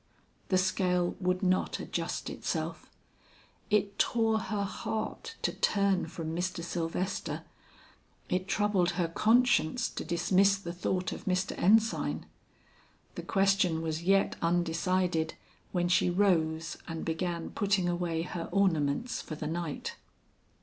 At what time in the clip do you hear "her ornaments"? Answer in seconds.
18.23-19.21